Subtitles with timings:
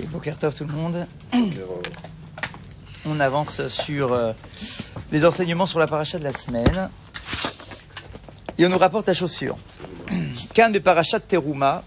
[0.00, 1.06] Et Bokertov tout le monde.
[3.04, 4.32] On avance sur euh,
[5.12, 6.88] les enseignements sur la paracha de la semaine.
[8.56, 9.78] Et on nous rapporte la chose suivante.
[10.54, 11.82] Kan be parachat teruma,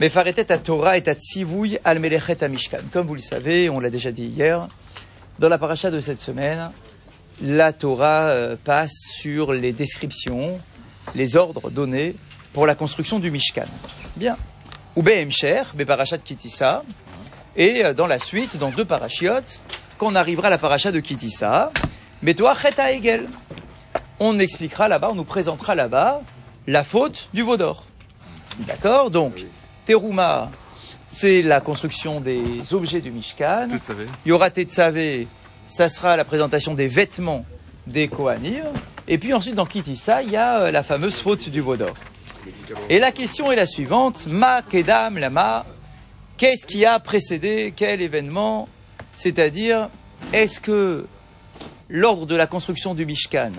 [0.00, 2.80] mefaretet à Torah et à tzivouy al melechet mishkan.
[2.92, 4.66] Comme vous le savez, on l'a déjà dit hier,
[5.38, 6.72] dans la paracha de cette semaine,
[7.42, 10.60] la Torah euh, passe sur les descriptions,
[11.14, 12.16] les ordres donnés
[12.52, 13.66] pour la construction du Mishkan.
[14.16, 14.36] Bien.
[14.96, 16.82] Ou Behemcher, Beparachat Kitissa,
[17.56, 19.60] et euh, dans la suite, dans deux parachiotes,
[19.98, 21.70] qu'on arrivera à la paracha de Kitissa,
[22.22, 23.26] mais toi, Cheta Egel.
[24.18, 26.20] On expliquera là-bas, on nous présentera là-bas
[26.66, 27.84] la faute du Vaudor.
[28.60, 29.10] D'accord?
[29.10, 29.44] Donc,
[29.86, 30.50] Teruma,
[31.08, 33.68] c'est la construction des objets du Mishkan.
[34.24, 35.26] Il y aura Tetzavé,
[35.64, 37.46] ça sera la présentation des vêtements
[37.86, 38.64] des Kohanim.
[39.08, 41.94] Et puis ensuite, dans Kitissa, il y a euh, la fameuse faute du Vaudor.
[42.88, 44.26] Et la question est la suivante.
[44.28, 45.64] Ma Kedam Lama,
[46.40, 48.66] qu'est-ce qui a précédé quel événement
[49.16, 49.90] C'est-à-dire,
[50.32, 51.06] est-ce que
[51.90, 53.52] l'ordre de la construction du Mishkan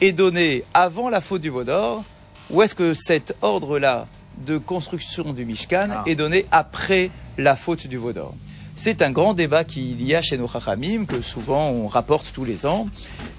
[0.00, 2.04] est donné avant la faute du Vaudor
[2.50, 4.06] ou est-ce que cet ordre-là
[4.46, 6.02] de construction du Mishkan Ah.
[6.06, 8.34] est donné après la faute du Vaudor
[8.76, 12.44] C'est un grand débat qu'il y a chez nos Chachamim, que souvent on rapporte tous
[12.44, 12.86] les ans.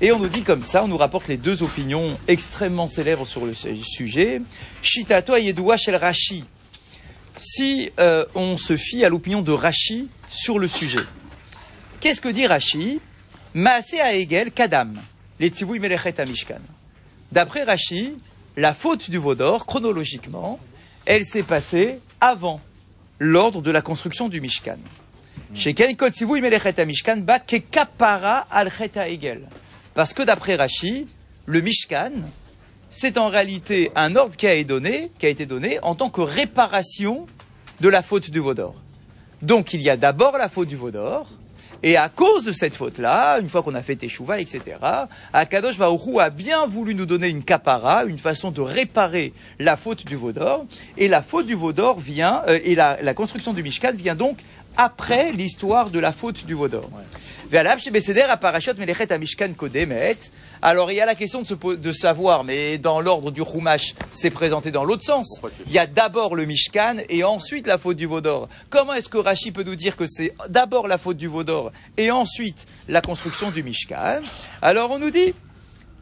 [0.02, 3.46] Et on nous dit comme ça, on nous rapporte les deux opinions extrêmement célèbres sur
[3.46, 4.42] le su- sujet.
[4.82, 6.44] Shitato Yedoua Shel Rashi.
[7.38, 11.04] Si euh, on se fie à l'opinion de Rashi sur le sujet,
[12.00, 13.00] qu'est-ce que dit Rashi
[13.54, 15.00] Maase Egel Kadam,
[15.40, 16.62] les Melechet Mishkan.
[17.32, 18.18] D'après Rashi,
[18.56, 20.60] la faute du Vaudor, chronologiquement,
[21.06, 22.60] elle s'est passée avant
[23.20, 24.78] l'ordre de la construction du Mishkan.
[25.54, 29.48] Chez Ken Kol Tzivouy Melechet Mishkan ba kekapara al Chet Egel.
[29.94, 31.08] Parce que d'après Rashi,
[31.46, 32.12] le Mishkan,
[32.90, 36.10] c'est en réalité un ordre qui a, été donné, qui a été donné en tant
[36.10, 37.28] que réparation
[37.82, 38.76] de la faute du Vaudor.
[39.42, 41.28] Donc il y a d'abord la faute du Vaudor,
[41.84, 44.78] et à cause de cette faute-là, une fois qu'on a fait Teshuvah, etc.,
[45.34, 49.78] Akadosh Baruch Hu a bien voulu nous donner une kapara, une façon de réparer la
[49.78, 50.66] faute du Vaudor,
[50.98, 54.40] et la faute du Vaudor vient, euh, et la, construction du Mishkan vient donc
[54.78, 56.56] après l'histoire de la faute du
[59.10, 60.18] amishkan kodemet.
[60.62, 63.44] Alors il y a la question de, se po- de savoir, mais dans l'ordre du
[63.44, 65.42] Chumash, c'est présenté dans l'autre sens.
[65.68, 68.50] Il y a d'abord le Mishkan et ensuite la faute du Vaudor.
[68.70, 72.12] Comment est-ce que Rashi peut nous dire que c'est d'abord la faute du Vaudor et
[72.12, 74.22] ensuite la construction du Mishkan?
[74.62, 75.34] Alors on nous dit,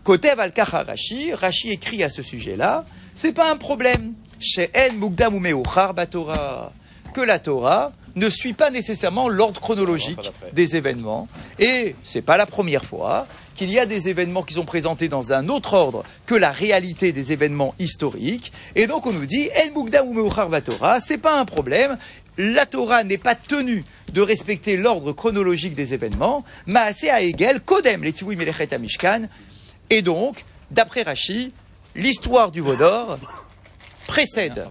[0.04, 4.14] Kotev al Rashi, Rashi écrit à ce sujet-là, c'est pas un problème.
[4.40, 6.72] She'en mugdam umeochar batorah.
[7.16, 11.30] Que la Torah ne suit pas nécessairement l'ordre chronologique des événements.
[11.60, 15.32] Et c'est pas la première fois qu'il y a des événements qui sont présentés dans
[15.32, 18.52] un autre ordre que la réalité des événements historiques.
[18.76, 21.98] Et donc on nous dit, En mugdam umeochar batorah, c'est pas un problème.
[22.38, 26.44] La Torah n'est pas tenue de respecter l'ordre chronologique des événements.
[26.66, 29.30] Maaseh a Egel, Kodem, les Melechet Amishkan.
[29.90, 31.54] Et donc, d'après Rashi,
[31.96, 33.20] l'histoire du Vaudor
[34.06, 34.68] précède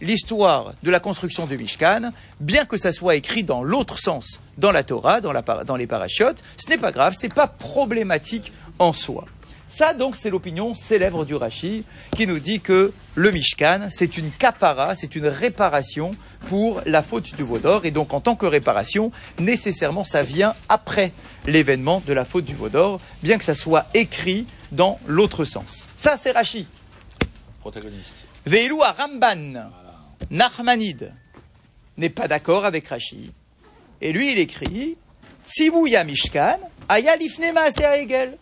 [0.00, 4.72] l'histoire de la construction du Mishkan, bien que ça soit écrit dans l'autre sens, dans
[4.72, 7.46] la Torah, dans, la par- dans les parachutes, ce n'est pas grave, ce n'est pas
[7.46, 9.24] problématique en soi.
[9.68, 11.84] Ça, donc, c'est l'opinion célèbre du Rashi
[12.14, 16.12] qui nous dit que le Mishkan, c'est une kapara, c'est une réparation
[16.46, 17.84] pour la faute du Vaudor.
[17.84, 19.10] Et donc, en tant que réparation,
[19.40, 21.10] nécessairement, ça vient après
[21.46, 25.88] l'événement de la faute du Vaudor, bien que ça soit écrit dans l'autre sens.
[25.96, 26.68] Ça, c'est Rashi.
[27.60, 28.26] Protagoniste.
[28.46, 29.70] Veilou à Ramban,
[30.30, 31.12] Nachmanide,
[31.96, 33.32] n'est pas d'accord avec Rashi.
[34.00, 34.96] Et lui, il écrit
[35.44, 36.58] Tzivouya Mishkan,
[36.88, 38.36] Aya Hegel.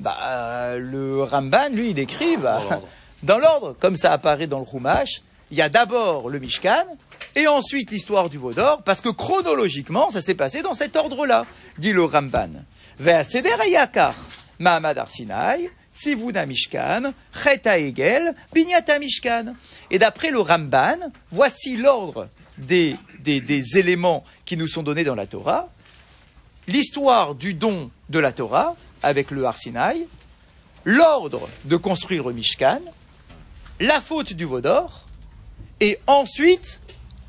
[0.00, 2.80] Bah, le Ramban, lui, il écrit bah,
[3.22, 3.74] Dans l'ordre.
[3.78, 5.22] comme ça apparaît dans le Chumash.
[5.50, 6.84] Il y a d'abord le Mishkan,
[7.36, 11.46] et ensuite l'histoire du Vaudor, parce que chronologiquement, ça s'est passé dans cet ordre-là,
[11.78, 12.50] dit le Ramban.
[12.98, 14.14] Ve'aseder Ayakar,
[14.58, 19.54] Mahamad Arsinai, Sivuna Mishkan, Cheta Egel, Binyata Mishkan.
[19.90, 20.98] Et d'après le Ramban,
[21.30, 22.28] voici l'ordre
[22.58, 25.68] des, des, des éléments qui nous sont donnés dans la Torah.
[26.66, 30.06] L'histoire du don de la Torah, avec le Arsinaï,
[30.84, 32.80] l'ordre de construire le Mishkan,
[33.80, 35.04] la faute du Vaudor,
[35.80, 36.80] et ensuite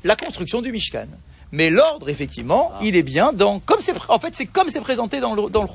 [0.04, 1.08] la construction du Mishkan.
[1.52, 2.78] Mais l'ordre, effectivement, Ah.
[2.82, 5.62] il est bien dans, comme c'est, en fait, c'est comme c'est présenté dans le, dans
[5.62, 5.68] le.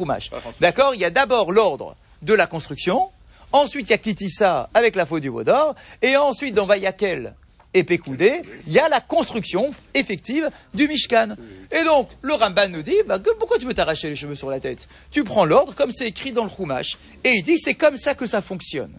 [0.60, 0.94] D'accord?
[0.95, 3.09] Il y a d'abord l'ordre de la construction,
[3.51, 7.33] ensuite il y a Kitissa avec la faute du Vaudor, et ensuite dans Vayakel
[7.73, 11.35] et Pekoudé, il y a la construction effective du Mishkan.
[11.71, 14.59] Et donc, le Ramban nous dit, bah, pourquoi tu veux t'arracher les cheveux sur la
[14.59, 14.88] tête?
[15.09, 18.13] Tu prends l'ordre comme c'est écrit dans le Chumash, et il dit, c'est comme ça
[18.13, 18.91] que ça fonctionne.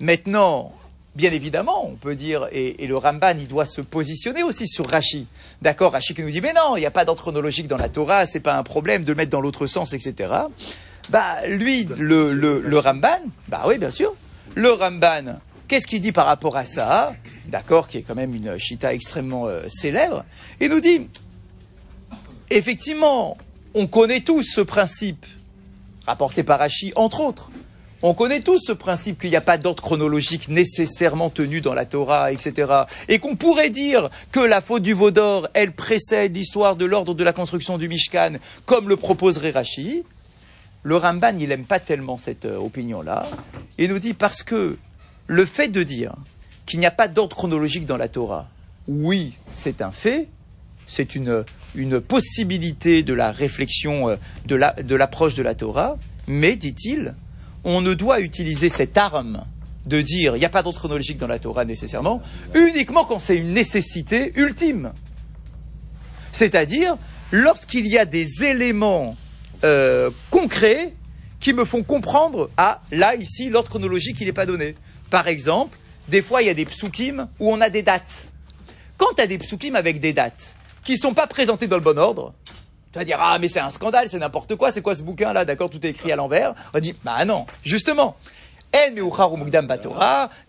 [0.00, 0.74] Maintenant,
[1.14, 4.86] bien évidemment, on peut dire, et, et, le Ramban, il doit se positionner aussi sur
[4.86, 5.26] Rashi.
[5.62, 7.88] D'accord, Rashi qui nous dit, mais non, il n'y a pas d'ordre chronologique dans la
[7.88, 10.28] Torah, c'est pas un problème de le mettre dans l'autre sens, etc.
[11.08, 14.14] Bah, lui, le, Ramban, bah oui, bien sûr,
[14.54, 15.38] le Ramban,
[15.68, 17.14] qu'est-ce qu'il dit par rapport à ça?
[17.46, 20.24] D'accord, qui est quand même une chita extrêmement euh, célèbre,
[20.60, 21.06] il nous dit,
[22.50, 23.36] effectivement,
[23.74, 25.26] on connaît tous ce principe,
[26.06, 27.50] rapporté par Rashi, entre autres.
[28.02, 31.86] On connaît tous ce principe qu'il n'y a pas d'ordre chronologique nécessairement tenu dans la
[31.86, 32.72] Torah, etc.
[33.08, 37.14] Et qu'on pourrait dire que la faute du veau d'or, elle précède l'histoire de l'ordre
[37.14, 38.34] de la construction du Mishkan,
[38.66, 40.04] comme le proposerait Rashi.
[40.86, 43.28] Le Ramban, il n'aime pas tellement cette euh, opinion-là.
[43.76, 44.76] Il nous dit parce que
[45.26, 46.14] le fait de dire
[46.64, 48.48] qu'il n'y a pas d'ordre chronologique dans la Torah,
[48.86, 50.28] oui, c'est un fait,
[50.86, 51.44] c'est une,
[52.06, 54.16] possibilité de la réflexion, euh,
[54.46, 54.54] de
[54.94, 55.96] l'approche la, de, de la Torah,
[56.28, 57.16] mais, dit-il,
[57.64, 59.44] on ne doit utiliser cette arme
[59.86, 62.22] de dire il n'y a pas d'ordre chronologique dans la Torah nécessairement,
[62.54, 64.92] uniquement quand c'est une nécessité ultime.
[66.30, 66.96] C'est-à-dire
[67.32, 69.16] lorsqu'il y a des éléments
[69.64, 70.92] euh, concrets
[71.40, 74.74] qui me font comprendre, ah, là, ici, l'ordre chronologique, il n'est pas donné.
[75.10, 78.32] Par exemple, des fois, il y a des psukim où on a des dates.
[78.96, 81.82] Quand tu as des psukim avec des dates qui ne sont pas présentées dans le
[81.82, 82.32] bon ordre,
[82.92, 85.44] tu vas dire, ah, mais c'est un scandale, c'est n'importe quoi, c'est quoi ce bouquin-là,
[85.44, 86.54] d'accord, tout est écrit à l'envers.
[86.72, 88.16] On dit, bah non, justement.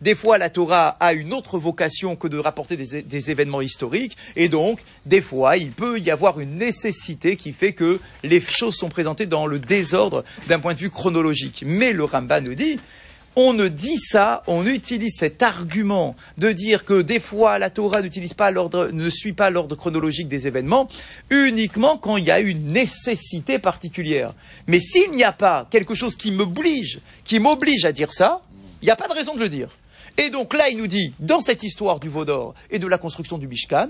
[0.02, 4.18] Des fois, la Torah a une autre vocation que de rapporter des, des, événements historiques,
[4.36, 8.76] et donc, des fois, il peut y avoir une nécessité qui fait que les choses
[8.76, 11.64] sont présentées dans le désordre d'un point de vue chronologique.
[11.66, 12.80] Mais le Rambam nous dit,
[13.40, 18.02] on ne dit ça, on utilise cet argument de dire que des fois la Torah
[18.02, 20.90] n'utilise pas l'ordre, ne suit pas l'ordre chronologique des événements,
[21.30, 24.34] uniquement quand il y a une nécessité particulière.
[24.66, 28.42] Mais s'il n'y a pas quelque chose qui m'oblige, qui m'oblige à dire ça,
[28.82, 29.70] il n'y a pas de raison de le dire.
[30.18, 33.38] Et donc là, il nous dit, dans cette histoire du Vaudor et de la construction
[33.38, 33.90] du Mishkan,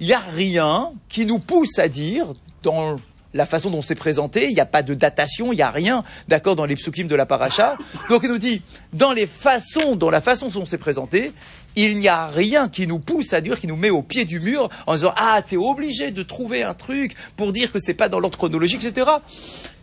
[0.00, 2.24] il n'y a rien qui nous pousse à dire,
[2.62, 2.98] dans
[3.34, 6.02] la façon dont c'est présenté, il n'y a pas de datation, il n'y a rien,
[6.28, 7.76] d'accord, dans les psukim de la paracha.
[8.08, 11.32] Donc il nous dit, dans les façons, dans la façon dont c'est présenté,
[11.76, 14.40] il n'y a rien qui nous pousse à dire, qui nous met au pied du
[14.40, 18.08] mur en disant, ah, t'es obligé de trouver un truc pour dire que c'est pas
[18.08, 19.08] dans l'ordre chronologique, etc.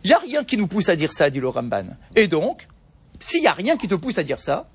[0.04, 1.86] Il n'y a rien qui nous pousse à dire ça, dit le Ramban.
[2.16, 2.68] Et donc,
[3.20, 4.68] s'il n'y a rien qui te pousse à dire ça,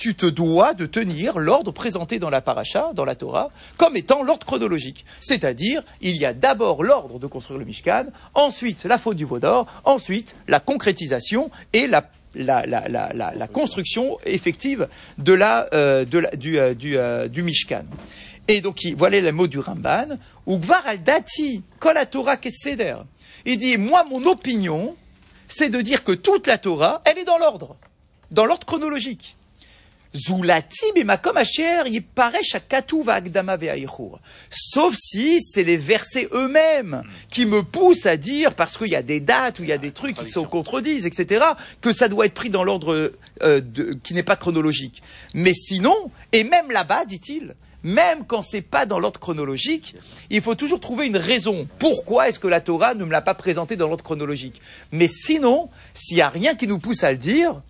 [0.00, 4.22] tu te dois de tenir l'ordre présenté dans la paracha, dans la Torah, comme étant
[4.22, 5.04] l'ordre chronologique.
[5.20, 9.66] C'est-à-dire, il y a d'abord l'ordre de construire le Mishkan, ensuite la faute du Vaudor,
[9.84, 14.88] ensuite la concrétisation et la la, construction effective
[15.18, 17.82] de la, euh, du, euh, euh, du, Mishkan.
[18.46, 22.96] Et donc, voilà le mot du Ramban, ou Gvar al dati, kol Torah keseder.
[23.44, 24.96] Il dit, moi, mon opinion,
[25.48, 27.76] c'est de dire que toute la Torah, elle est dans l'ordre,
[28.30, 29.36] dans l'ordre chronologique.
[34.50, 39.02] Sauf si c'est les versets eux-mêmes qui me poussent à dire, parce qu'il y a
[39.02, 41.44] des dates ou il y a des trucs qui se contredisent, etc.,
[41.80, 43.12] que ça doit être pris dans l'ordre
[43.42, 43.60] euh,
[44.02, 45.02] qui n'est pas chronologique.
[45.34, 49.94] Mais sinon, et même là-bas, dit-il, même quand c'est pas dans l'ordre chronologique,
[50.28, 51.66] il faut toujours trouver une raison.
[51.78, 54.60] Pourquoi est-ce que la Torah ne me l'a pas présenté dans l'ordre chronologique?
[54.92, 57.62] Mais sinon, s'il n'y a rien qui nous pousse à le dire,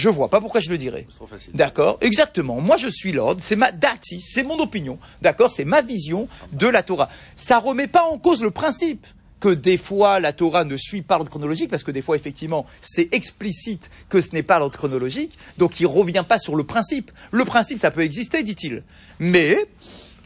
[0.00, 1.06] je vois pas pourquoi je le dirais.
[1.52, 2.60] D'accord Exactement.
[2.60, 3.42] Moi, je suis l'ordre.
[3.44, 4.98] C'est ma dati, c'est mon opinion.
[5.20, 7.10] D'accord C'est ma vision de la Torah.
[7.36, 9.06] Ça remet pas en cause le principe
[9.40, 12.66] que des fois la Torah ne suit pas l'ordre chronologique, parce que des fois, effectivement,
[12.80, 17.10] c'est explicite que ce n'est pas l'ordre chronologique, donc il revient pas sur le principe.
[17.30, 18.82] Le principe, ça peut exister, dit-il.
[19.18, 19.56] Mais,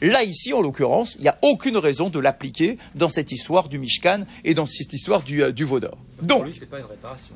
[0.01, 3.79] là, ici, en l'occurrence, il n'y a aucune raison de l'appliquer dans cette histoire du
[3.79, 5.99] Mishkan et dans cette histoire du, euh, du Vaudor.
[6.23, 6.39] Donc.
[6.39, 7.35] Pour lui, c'est pas une réparation.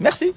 [0.00, 0.32] Merci.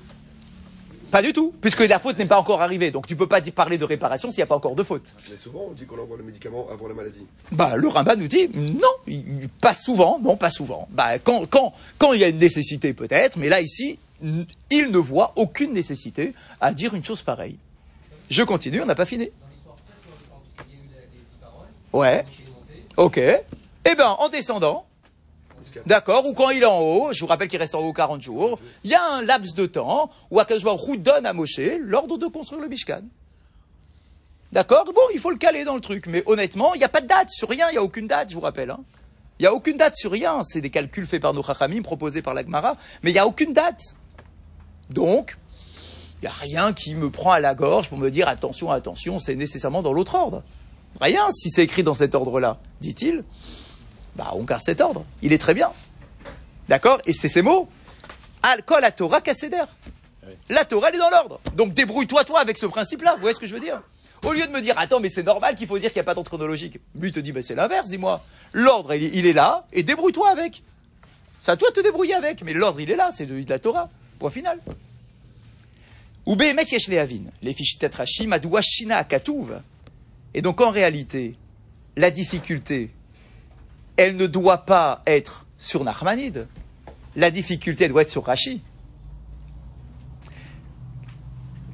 [1.11, 2.91] Pas du tout, puisque la faute n'est pas encore arrivée.
[2.91, 5.05] Donc tu ne peux pas parler de réparation s'il n'y a pas encore de faute.
[5.29, 7.25] Mais souvent, on dit qu'on envoie le médicament avant la maladie.
[7.51, 9.15] Bah, le Rimba nous dit non,
[9.61, 10.87] pas souvent, non, pas souvent.
[10.91, 14.97] Bah, quand, quand, quand il y a une nécessité peut-être, mais là ici, il ne
[14.97, 17.57] voit aucune nécessité à dire une chose pareille.
[18.29, 19.29] Je continue, on n'a pas fini.
[21.91, 22.23] Ouais.
[22.97, 23.17] Ok.
[23.17, 24.85] Eh bien, en descendant,
[25.85, 28.21] D'accord Ou quand il est en haut, je vous rappelle qu'il reste en haut 40
[28.21, 30.63] jours, il y a un laps de temps où Akash
[30.97, 33.01] donne à Moshe l'ordre de construire le Mishkan.
[34.51, 34.85] D'accord?
[34.85, 36.07] Bon, il faut le caler dans le truc.
[36.07, 38.29] Mais honnêtement, il n'y a pas de date sur rien, il n'y a aucune date,
[38.29, 38.71] je vous rappelle.
[38.71, 38.79] Hein.
[39.39, 40.41] Il n'y a aucune date sur rien.
[40.43, 43.53] C'est des calculs faits par nos Chachamim, proposés par l'Agmara, mais il n'y a aucune
[43.53, 43.81] date.
[44.89, 45.37] Donc,
[46.21, 49.19] il n'y a rien qui me prend à la gorge pour me dire attention, attention,
[49.19, 50.43] c'est nécessairement dans l'autre ordre.
[50.99, 53.23] Rien si c'est écrit dans cet ordre-là, dit-il.
[54.15, 55.05] Bah, on garde cet ordre.
[55.21, 55.71] Il est très bien.
[56.67, 57.01] D'accord?
[57.05, 57.69] Et c'est ces mots.
[58.43, 59.63] Al kol Torah kaseder.
[60.49, 61.39] La Torah, elle est dans l'ordre.
[61.55, 63.15] Donc débrouille-toi, toi, avec ce principe-là.
[63.15, 63.81] Vous voyez ce que je veux dire?
[64.23, 66.05] Au lieu de me dire, attends, mais c'est normal qu'il faut dire qu'il n'y a
[66.05, 66.79] pas d'ordre chronologique.
[66.95, 68.21] Lui te dit, bah, c'est l'inverse, dis-moi.
[68.53, 70.61] L'ordre, il, il est là, et débrouille-toi avec.
[71.39, 72.43] C'est à toi de te débrouiller avec.
[72.43, 73.89] Mais l'ordre, il est là, c'est de, de la Torah.
[74.19, 74.59] Point final.
[77.41, 77.55] Les
[78.91, 79.61] akatuv.
[80.33, 81.35] Et donc, en réalité,
[81.95, 82.91] la difficulté,
[83.99, 86.47] elle ne doit pas être sur Nachmanide.
[87.17, 88.61] La difficulté, doit être sur Rashi.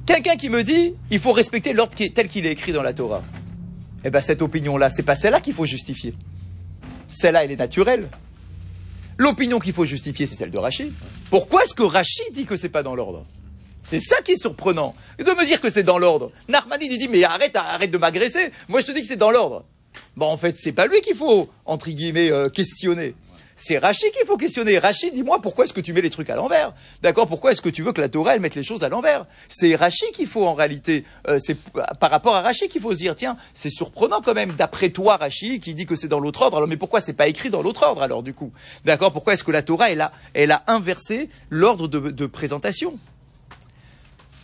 [0.06, 3.22] Quelqu'un qui me dit, il faut respecter l'ordre tel qu'il est écrit dans la Torah.
[4.04, 6.14] Eh ben, cette opinion-là, c'est pas celle-là qu'il faut justifier.
[7.06, 8.08] Celle-là, elle est naturelle.
[9.18, 10.92] L'opinion qu'il faut justifier, c'est celle de Rashi.
[11.30, 13.24] Pourquoi est-ce que Rashi dit que c'est pas dans l'ordre?
[13.84, 14.96] C'est ça qui est surprenant.
[15.20, 16.32] De me dire que c'est dans l'ordre.
[16.48, 18.50] Narmanide, il dit, mais arrête, arrête de m'agresser.
[18.68, 19.64] Moi, je te dis que c'est dans l'ordre.
[20.16, 23.14] Bon, en fait, c'est pas lui qu'il faut, entre guillemets, euh, questionner.
[23.58, 24.78] C'est Rachid qu'il faut questionner.
[24.78, 26.74] Rachid, dis-moi, pourquoi est-ce que tu mets les trucs à l'envers?
[27.00, 29.24] D'accord Pourquoi est-ce que tu veux que la Torah, elle mette les choses à l'envers?
[29.48, 31.56] C'est Rachid qu'il faut, en réalité, euh, c'est
[31.98, 35.16] par rapport à Rachid qu'il faut se dire, tiens, c'est surprenant quand même, d'après toi,
[35.16, 36.58] Rachid, qui dit que c'est dans l'autre ordre.
[36.58, 38.52] Alors, mais pourquoi c'est pas écrit dans l'autre ordre, alors, du coup?
[38.84, 42.98] D'accord Pourquoi est-ce que la Torah, elle a, elle a inversé l'ordre de, de présentation?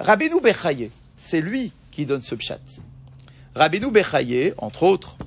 [0.00, 2.60] Rabbeinu Bechaye, c'est lui qui donne ce pshat.
[3.54, 5.18] Rabbeinu Bechaye, entre autres,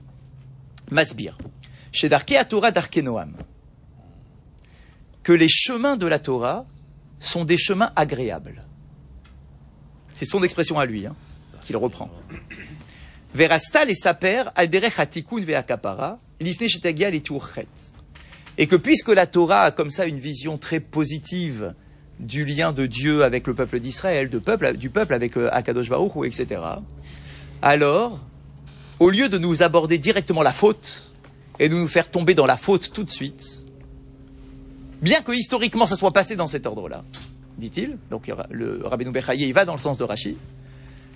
[0.91, 1.37] Masbir,
[1.91, 3.33] chez Darkei Torah Darkei Noam,
[5.23, 6.65] que les chemins de la Torah
[7.19, 8.61] sont des chemins agréables.
[10.13, 11.15] C'est son expression à lui, hein,
[11.61, 12.09] qu'il reprend.
[13.33, 17.23] Verastal et Saper, Alderech Hatikun Veakapara, Lifne Shetagia et.
[18.57, 21.73] Et que puisque la Torah a comme ça une vision très positive
[22.19, 24.39] du lien de Dieu avec le peuple d'Israël, du
[24.89, 26.61] peuple avec euh, Akadosh Baruch, etc.,
[27.61, 28.19] alors,
[28.99, 31.09] au lieu de nous aborder directement la faute
[31.59, 33.61] et de nous faire tomber dans la faute tout de suite,
[35.01, 37.03] bien que historiquement ça soit passé dans cet ordre-là,
[37.57, 40.37] dit-il, donc le Rabbeinu Bechaye, il va dans le sens de Rashi,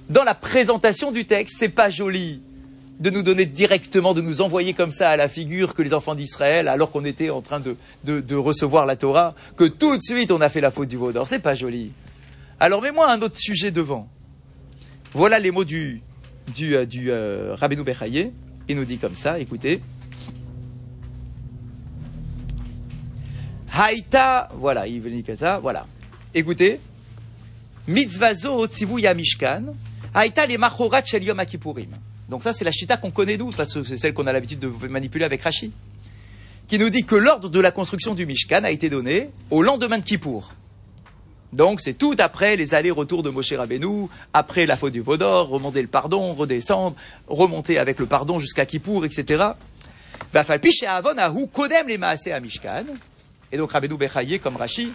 [0.10, 2.42] dans la présentation du texte, c'est pas joli
[3.00, 6.16] de nous donner directement, de nous envoyer comme ça à la figure que les enfants
[6.16, 10.42] d'Israël, alors qu'on était en train de, recevoir la Torah, que tout de suite on
[10.42, 11.28] a fait la faute du veau d'or.
[11.28, 11.92] C'est pas joli.
[12.60, 14.10] Alors mets-moi un autre sujet devant.
[15.14, 16.02] Voilà les mots du,
[16.56, 18.32] du, euh, du euh, Rabbeinu Bechaye.
[18.68, 19.82] Il nous dit comme ça, écoutez.
[23.72, 25.86] Haïta, voilà, il veut dire comme ça, voilà.
[26.34, 26.80] Écoutez.
[27.88, 29.74] Mitzvazo tzivuya mishkan,
[30.14, 31.90] haïta les machorat shel yom Kippourim.
[32.30, 34.60] Donc ça, c'est la chita qu'on connaît d'où, parce que c'est celle qu'on a l'habitude
[34.60, 35.72] de manipuler avec Rashi,
[36.68, 39.98] qui nous dit que l'ordre de la construction du Mishkan a été donné au lendemain
[39.98, 40.54] de Kippour.
[41.52, 45.82] Donc c'est tout après les allers-retours de Moshe Rabbeinu, après la faute du Vaudor, remonter
[45.82, 46.96] le pardon, redescendre,
[47.28, 49.44] remonter avec le pardon jusqu'à Kippour, etc.
[51.52, 52.86] kodem les à Mishkan.
[53.52, 54.94] Et donc Rabbeinu Bechaye comme Rashi.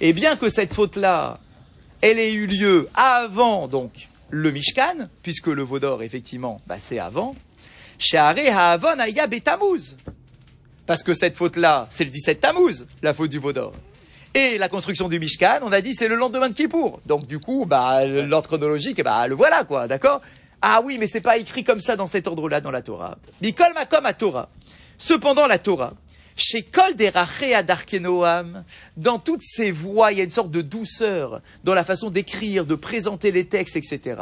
[0.00, 1.38] Et bien que cette faute-là,
[2.00, 3.92] elle ait eu lieu avant donc
[4.30, 7.34] le Mishkan, puisque le Vaudor, effectivement, bah, c'est avant.
[10.86, 13.72] Parce que cette faute-là, c'est le 17 Tammuz, la faute du Vaudor.
[14.34, 17.00] Et la construction du Mishkan, on a dit, c'est le lendemain de Kippour.
[17.04, 20.22] Donc, du coup, bah, l'ordre chronologique, bah, le voilà, quoi, d'accord?
[20.62, 23.18] Ah oui, mais c'est pas écrit comme ça dans cet ordre-là dans la Torah.
[23.40, 24.48] Bikol makom à Torah.
[24.96, 25.92] Cependant, la Torah,
[26.36, 28.64] chez Kol Derachea Darkenoam,
[28.96, 32.64] dans toutes ces voies, il y a une sorte de douceur dans la façon d'écrire,
[32.64, 34.16] de présenter les textes, etc.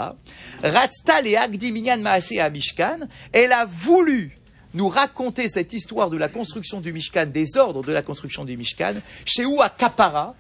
[0.62, 3.00] Ratztal et Agdiminyan Maaseh à Mishkan,
[3.33, 4.40] elle a voulu
[4.75, 8.57] nous raconter cette histoire de la construction du Mishkan, des ordres de la construction du
[8.57, 10.35] Mishkan, chez Oua Kapara,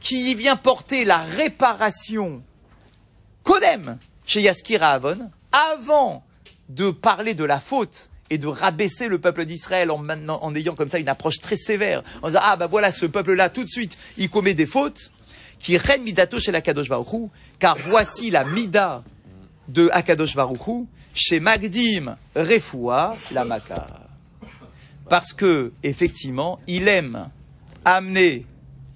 [0.00, 2.42] qui vient porter la réparation
[3.42, 6.24] Kodem chez Yaskira Avon, avant
[6.68, 10.98] de parler de la faute et de rabaisser le peuple d'Israël en, ayant comme ça
[10.98, 14.30] une approche très sévère, en disant ah ben voilà ce peuple-là tout de suite il
[14.30, 15.10] commet des fautes,
[15.58, 16.88] qui règne midato chez la Kadosh
[17.58, 19.02] car voici la mida
[19.68, 20.86] de Akadosh Baruch
[21.20, 23.86] chez Magdim Refoua la Maka,
[25.08, 27.28] parce que effectivement il aime
[27.84, 28.46] amener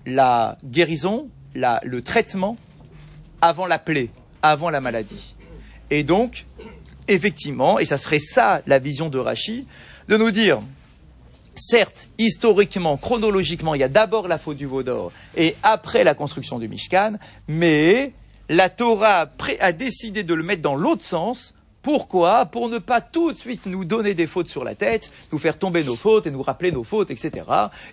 [0.07, 2.57] la guérison, le traitement
[3.41, 4.09] avant la plaie,
[4.43, 5.35] avant la maladie,
[5.91, 6.47] et donc
[7.09, 9.67] effectivement, et ça serait ça la vision de Rachi,
[10.09, 10.61] de nous dire,
[11.55, 16.59] certes, historiquement, chronologiquement, il y a d'abord la faute du Vaudor et après la construction
[16.59, 18.13] du Mishkan, mais
[18.49, 21.55] la Torah a décidé de le mettre dans l'autre sens.
[21.85, 25.39] Pourquoi Pour ne pas tout de suite nous donner des fautes sur la tête, nous
[25.39, 27.45] faire tomber nos fautes et nous rappeler nos fautes, etc.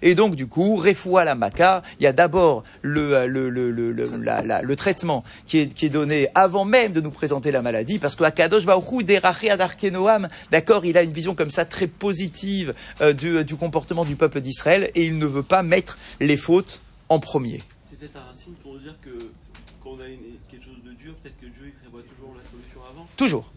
[0.02, 3.92] Et donc, du coup, Refoua la Maka, il y a d'abord le, le, le, le,
[4.24, 7.62] la, la, le traitement qui est, qui est donné avant même de nous présenter la
[7.62, 9.04] maladie, parce que Akadosh Baruch
[9.58, 14.16] Darkenoam, d'accord, il a une vision comme ça très positive euh, du, du comportement du
[14.16, 16.80] peuple d'Israël, et il ne veut pas mettre les fautes
[17.10, 17.62] en premier.
[17.90, 19.10] C'est peut-être un racine pour dire que
[19.84, 22.50] quand on a une- quelque chose de dur, peut-être que Dieu il prévoit toujours la
[22.50, 23.06] solution avant.
[23.18, 23.52] Toujours.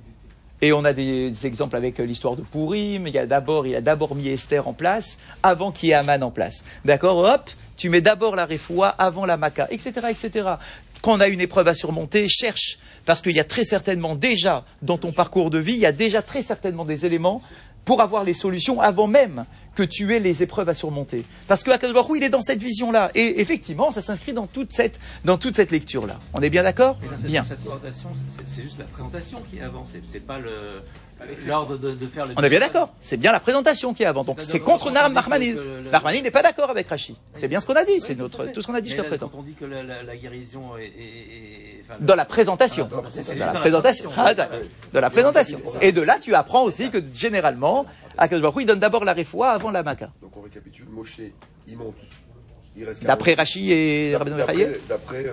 [0.64, 3.06] Et on a des, exemples avec euh, l'histoire de Pourim.
[3.06, 5.94] Il y a d'abord, il a d'abord mis Esther en place avant qu'il y ait
[5.94, 6.64] Aman en place.
[6.87, 10.52] D'accord Hop, tu mets d'abord la réfoua avant la maca, etc., etc.
[11.02, 12.78] Quand on a une épreuve à surmonter, cherche.
[13.04, 15.92] Parce qu'il y a très certainement déjà, dans ton parcours de vie, il y a
[15.92, 17.42] déjà très certainement des éléments
[17.85, 19.44] pour avoir les solutions avant même
[19.75, 21.25] que tu aies les épreuves à surmonter.
[21.49, 23.11] Parce que Akadosh Baruch Hu, il est dans cette vision-là.
[23.14, 26.19] Et effectivement, ça s'inscrit dans toute cette, dans toute cette lecture-là.
[26.33, 26.99] On est bien d'accord?
[27.25, 27.43] Bien.
[27.43, 30.83] dans cette présentation, c'est- juste la présentation qui est avant, c'est c'est pas le
[31.47, 32.35] l'ordre de, de faire le.
[32.37, 32.90] On est bien d'accord.
[33.00, 34.25] C'est bien la présentation qui est avant.
[34.25, 35.54] Donc c'est contre Nar- Narmani.
[35.90, 37.16] Narmani n'est pas d'accord avec Rachi.
[37.37, 38.00] C'est bien ce qu'on a dit.
[38.00, 39.28] C'est notre tout ce qu'on a dit jusqu'à présent.
[39.28, 40.85] Quand on dit que la, la- la guérison est.
[40.85, 42.87] est- est- enfin, Dans la présentation.
[42.87, 44.11] Dans la présentation.
[44.16, 44.59] Ah, d'accord.
[44.93, 45.59] Dans la présentation.
[45.81, 47.87] Et de là, tu apprends aussi que généralement,
[48.21, 50.11] Hu, il donne d'abord la réfoua avant la maca.
[50.23, 51.21] Donc on récapitule, Moshe,
[51.66, 51.95] il monte.
[52.76, 55.25] Il reste D'après 40 Rachi et Rabbeinu D'après-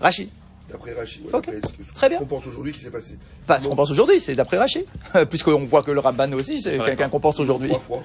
[0.00, 0.30] Bechaye
[0.70, 1.22] D'après Rachi.
[1.30, 1.78] d'après Rachid.
[1.78, 2.18] ouais, Très bien.
[2.18, 3.18] Ce qu'on pense aujourd'hui qui s'est passé.
[3.46, 4.84] Pas ce qu'on pense aujourd'hui, c'est d'après Rachi.
[5.30, 7.68] Puisqu'on voit que le Rabban aussi, c'est quelqu'un qu'on pense aujourd'hui.
[7.70, 8.02] Trois fois.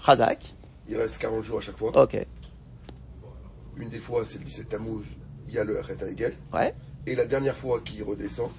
[0.00, 0.54] Razak.
[0.88, 1.90] Il reste 40 jours à chaque fois.
[2.02, 2.16] Ok.
[3.76, 5.04] Une des fois, c'est le 17 Tammuz,
[5.46, 6.34] il y a le Hegel.
[6.52, 6.74] Ouais.
[7.06, 8.50] Et la dernière fois qu'il redescend,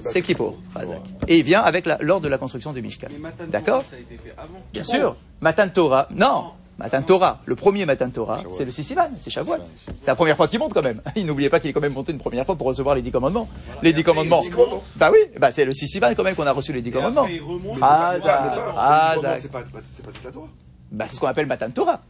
[0.00, 0.58] C'est Kippour.
[0.74, 1.02] Razak.
[1.28, 3.08] Et il vient avec la, lors de la construction du Mishkan.
[3.48, 4.60] D'accord Torah, ça a été fait avant.
[4.72, 5.16] Bien sûr.
[5.40, 6.08] Matan Torah.
[6.10, 6.52] Non.
[6.78, 7.40] Matan Torah.
[7.46, 9.54] Le premier Matan Torah, c'est le Sissivan, c'est Shavuot.
[10.00, 11.00] C'est la première fois qu'il monte quand même.
[11.16, 13.12] Il n'oubliez pas qu'il est quand même monté une première fois pour recevoir les dix
[13.12, 13.48] commandements.
[13.82, 14.40] Les dix commandements.
[14.96, 17.26] Bah oui, bah c'est le Sissivan quand même qu'on a reçu les dix commandements.
[17.80, 18.14] Ah,
[18.76, 20.48] ah, c'est pas, pas- c'est pas toute la Torah.
[20.90, 22.00] Bah c'est ce qu'on appelle Matan Torah.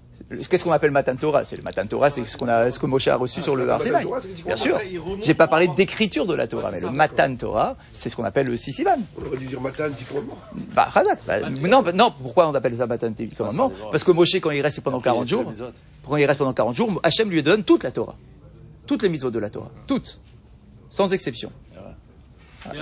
[0.49, 2.87] Qu'est-ce qu'on appelle Matan Torah C'est le Matan Torah, c'est ce qu'on a, ce que
[2.87, 4.07] Moshe a reçu sur le Har Sinaï.
[4.35, 4.81] Dix Bien sûr.
[5.21, 8.25] J'ai pas parlé d'écriture de la Torah, Ouais, mais le Matan Torah, c'est ce qu'on
[8.25, 8.97] appelle le Sissivan.
[9.21, 10.39] On aurait dû dire Matan, 10 commandements.
[10.75, 11.21] Bah, Razak.
[11.27, 14.51] Bah, non, bah, non, pourquoi on appelle ça Matan Torah commandement Parce que Moshe, quand
[14.51, 15.53] il reste pendant 40 jours,
[16.07, 18.17] quand il reste pendant 40 jours, Hachem lui donne toute la Torah.
[18.87, 19.71] Toutes les mitzvot de la Torah.
[19.87, 20.21] Toutes.
[20.91, 21.51] Sans exception.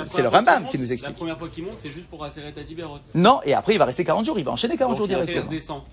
[0.06, 1.12] C'est le Rambam qui nous explique.
[1.12, 2.98] La première fois qu'il monte, c'est juste pour Aseret Tiberot.
[3.14, 5.32] Non, et après il va rester 40 jours, il va enchaîner 40 jours Donc, après,
[5.32, 5.84] il directement.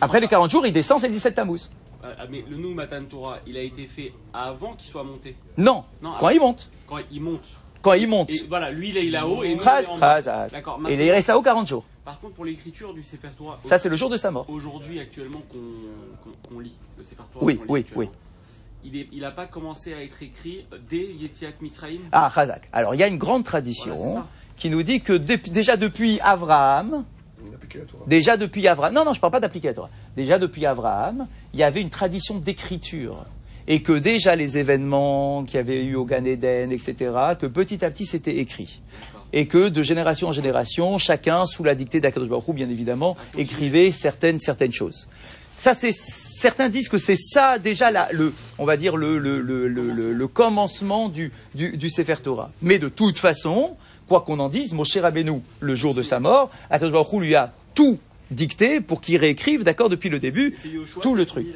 [0.00, 0.30] Après les pas.
[0.30, 1.70] 40 jours, il descend, c'est le 17 Tammuz.
[2.02, 5.36] Ah, mais le Nou Matan Torah, il a été fait avant qu'il soit monté.
[5.56, 6.68] Non, Non, quand il monte.
[6.88, 7.44] Quand il monte.
[7.80, 8.30] Quand il monte.
[8.30, 9.62] Et voilà, lui, il est là-haut et nous.
[9.62, 10.50] Chazak.
[10.50, 10.80] D'accord.
[10.88, 11.84] Et il reste là-haut 40 jours.
[12.04, 14.50] Par contre, pour l'écriture du Sefer Torah, Ça, c'est le jour de sa mort.
[14.50, 15.42] aujourd'hui, actuellement,
[16.48, 18.08] qu'on lit, le Sefer Torah, Oui, oui, oui.
[18.84, 22.66] Il n'a pas commencé à être écrit dès Yetziat Mitzrayim Ah, Chazak.
[22.72, 24.24] Alors, il y a une grande tradition
[24.56, 27.04] qui nous dit que déjà depuis Abraham,
[28.06, 29.90] Déjà depuis Abraham, non, non, je parle pas d'appliquer la Torah.
[30.16, 33.24] Déjà depuis Abraham, il y avait une tradition d'écriture.
[33.68, 36.94] Et que déjà les événements qu'il y avait eu au Gan Eden, etc.,
[37.38, 38.80] que petit à petit c'était écrit.
[39.32, 43.16] Et que de génération en génération, chacun, sous la dictée d'Akadosh Baruch Hu, bien évidemment,
[43.38, 45.08] écrivait certaines, certaines choses.
[45.56, 49.40] Ça, c'est, certains disent que c'est ça déjà la, le, on va dire le, le,
[49.40, 52.50] le, le, le- le commencement du, du, du Sefer Torah.
[52.62, 53.76] Mais de toute façon,
[54.08, 57.98] quoi qu'on en dise, Moshe Rabbeinu, le jour de sa mort, Akadosh lui a tout
[58.30, 60.54] dicté pour qu'il réécrive, d'accord, depuis le début,
[61.00, 61.46] tout le truc.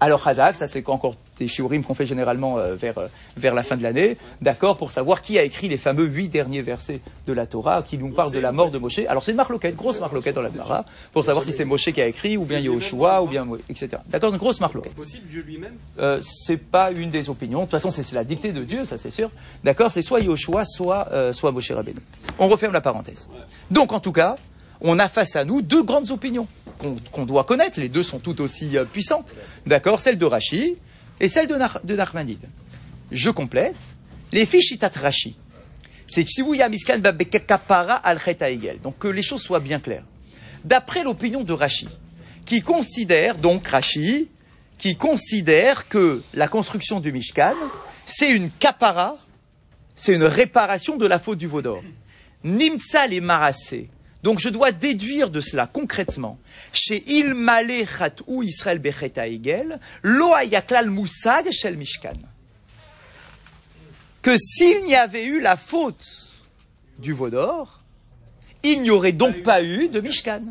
[0.00, 3.62] Alors Hazak, ça c'est encore des shiurim qu'on fait généralement euh, vers, euh, vers la
[3.62, 7.32] fin de l'année, d'accord, pour savoir qui a écrit les fameux huit derniers versets de
[7.32, 9.00] la Torah qui nous parlent de la mort de Moshe.
[9.08, 12.00] Alors c'est une marloquette, grosse marloquette dans la Torah, pour savoir si c'est Moshe qui
[12.00, 13.88] a écrit, ou bien Yahushua, ou bien, etc.
[14.06, 14.94] D'accord, une grosse marloquette.
[14.94, 15.74] Possible, Dieu lui-même?
[15.98, 17.60] Euh, c'est pas une des opinions.
[17.60, 19.30] De toute façon, c'est la dictée de Dieu, ça c'est sûr.
[19.64, 22.00] D'accord C'est soit Yoshua, soit, euh, soit Moshe Rabbeinu.
[22.38, 23.28] On referme la parenthèse.
[23.70, 24.36] Donc, en tout cas,
[24.80, 26.46] on a face à nous deux grandes opinions
[26.78, 27.80] qu'on doit connaître.
[27.80, 29.34] Les deux sont tout aussi euh, puissantes.
[29.66, 30.00] D'accord?
[30.00, 30.76] Celle de Rashi
[31.20, 32.48] et celle de, Nar- de Nachmanide.
[33.10, 33.76] Je complète.
[34.32, 35.36] Les fichitat Rashi.
[36.08, 36.24] C'est
[36.70, 38.80] Miskan Babekakapara al Egel.
[38.80, 40.04] Donc, que les choses soient bien claires.
[40.64, 41.88] D'après l'opinion de Rashi,
[42.46, 44.28] qui considère, donc Rashi,
[44.78, 47.54] qui considère que la construction du Mishkan,
[48.06, 49.16] c'est une kapara,
[49.94, 51.82] c'est une réparation de la faute du veau d'or.
[52.44, 53.88] Nimtsa les marassé.
[54.22, 56.38] Donc je dois déduire de cela concrètement.
[56.72, 62.14] Chez Ilmale Chatou Israël Becheta Egel, Lo Ayaklal Moussag Shel Mishkan.
[64.22, 66.04] Que s'il n'y avait eu la faute
[66.98, 67.80] du veau d'or,
[68.64, 70.42] il n'y aurait donc pas eu de Mishkan.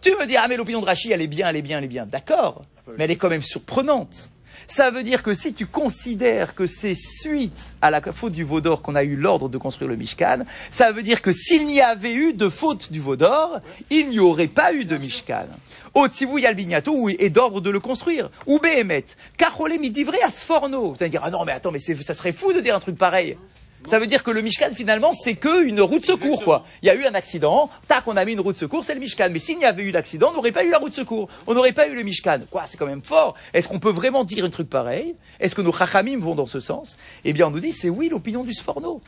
[0.00, 1.84] Tu me dis, ah mais l'opinion de Rachid, elle est bien, elle est bien, elle
[1.84, 2.06] est bien.
[2.06, 2.64] D'accord,
[2.96, 4.30] mais elle est quand même surprenante.
[4.66, 8.82] Ça veut dire que si tu considères que c'est suite à la faute du Vaudor
[8.82, 12.14] qu'on a eu l'ordre de construire le Mishkan, ça veut dire que s'il n'y avait
[12.14, 15.46] eu de faute du Vaudor, il n'y aurait pas eu de Mishkan.
[15.94, 18.30] Otsivou Yalbignato, est d'ordre de le construire?
[18.46, 19.04] Ou Behemet?
[19.36, 20.92] Karolé midivré à Sforno.
[20.92, 22.96] Vous allez dire, ah non, mais attends, mais ça serait fou de dire un truc
[22.96, 23.36] pareil.
[23.84, 26.64] Ça veut dire que le Mishkan, finalement, c'est que une roue de secours, quoi.
[26.82, 28.94] Il y a eu un accident, tac, on a mis une roue de secours, c'est
[28.94, 29.28] le Mishkan.
[29.30, 31.28] Mais s'il n'y avait eu l'accident, on n'aurait pas eu la roue de secours.
[31.46, 32.40] On n'aurait pas eu le Mishkan.
[32.50, 33.34] Quoi, c'est quand même fort.
[33.52, 35.14] Est-ce qu'on peut vraiment dire un truc pareil?
[35.40, 36.96] Est-ce que nos chachamim vont dans ce sens?
[37.24, 39.00] Eh bien, on nous dit, c'est oui l'opinion du Sforno.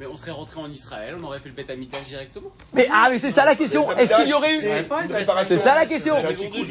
[0.00, 2.50] Mais on serait rentré en Israël, on aurait fait le Beth Amikdash directement.
[2.72, 3.86] Mais ah, mais c'est ça la question.
[3.98, 4.60] Est-ce qu'il y aurait eu
[5.46, 6.14] C'est ça la question.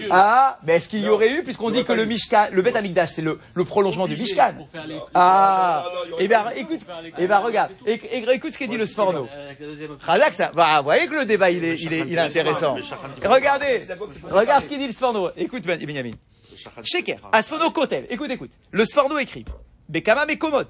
[0.09, 3.11] Ah, mais est-ce qu'il y aurait eu, puisqu'on dit que le Mishkan, le Bet Amikdash,
[3.11, 4.55] c'est le, le prolongement du Mishkan.
[5.13, 5.85] Ah,
[6.17, 6.79] eh bien, écoute,
[7.19, 9.27] eh ben, regarde, écoute ce qu'a dit le Sforno.
[10.01, 12.77] Razak, ça, bah, vous voyez que le débat, il est, il est, il est intéressant.
[13.23, 13.79] Regardez,
[14.31, 15.29] regarde ce qu'il dit le Sforno.
[15.37, 16.13] Écoute, Ben- Benjamin.
[16.83, 18.07] Sheker, Asfono Kotel.
[18.09, 18.51] Écoute, écoute.
[18.71, 19.45] Le Sforno écrit,
[19.87, 20.65] Bekama Mekomot,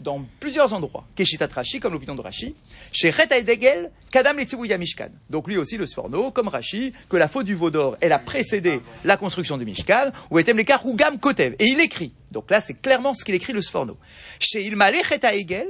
[0.00, 2.54] dans plusieurs endroits, Keshitat Rashi, comme l'opinion de Rashi,
[2.92, 3.12] chez
[3.46, 5.10] Degel, Kadam Letzivouya Mishkan.
[5.30, 8.80] Donc lui aussi, le Sforno, comme Rashi, que la faute du Vaudor, elle a précédé
[9.04, 11.54] la construction du Mishkan, ou etem Hugam Kotev.
[11.58, 13.96] Et il écrit, donc là, c'est clairement ce qu'il écrit le Sforno.
[14.40, 15.68] Chez Ilmale Chet Hegel,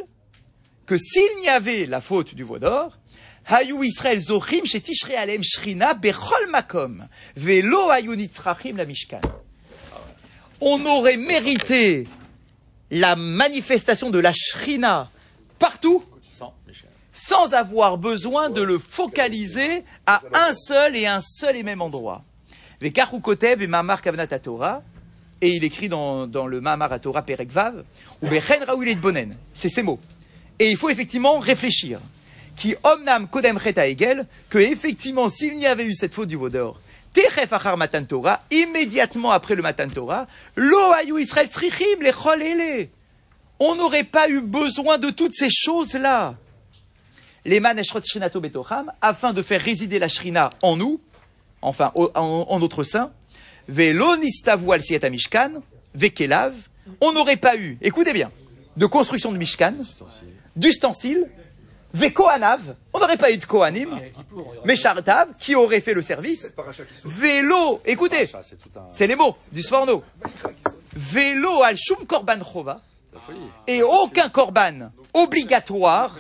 [0.87, 2.98] que s'il n'y avait la faute du Vaudor,
[3.46, 9.20] Hayu Israël Zochim chez Tishrei Alem Shrina Bechol Makom, Velo Hayu Nitzrachim la Mishkan.
[10.61, 12.06] On aurait mérité
[12.92, 15.11] la manifestation de la Shrina
[15.59, 16.05] partout
[17.12, 22.22] Sans avoir besoin de le focaliser à un seul et un seul et même endroit.
[22.81, 22.92] Et
[25.44, 27.83] et il écrit dans, dans le Mamar Torah Perek Vav,
[28.22, 28.28] ou
[29.00, 29.37] Bonen.
[29.52, 29.98] C'est ces mots.
[30.59, 31.98] Et il faut effectivement réfléchir.
[32.57, 36.78] Qui omnam kodem cheta egel, que effectivement, s'il n'y avait eu cette faute du Vaudor,
[37.12, 42.88] techef achar matan Torah, immédiatement après le matan Torah, lo ayu Israël tzrichim lechol ele.
[43.59, 46.35] On n'aurait pas eu besoin de toutes ces choses-là
[47.44, 51.01] les maneshrot shrinato betocham, afin de faire résider la shrina en nous,
[51.61, 53.11] enfin en, en notre sein,
[53.68, 55.62] velo nistavu al siyat mishkan,
[55.94, 56.55] vekelav,
[57.01, 58.31] on n'aurait pas eu, écoutez bien,
[58.77, 59.75] de construction de mishkan,
[60.57, 61.29] d'ustensiles,
[61.94, 64.00] vekohanav, on n'aurait pas eu de kohanim,
[64.64, 66.55] meshartav, qui aurait fait le service,
[67.05, 68.40] vélo, écoutez, Ça,
[68.88, 70.74] c'est les mots du Sforno, sauve.
[70.94, 72.81] vélo al shum korban chova,
[73.66, 76.16] et aucun korban obligatoire.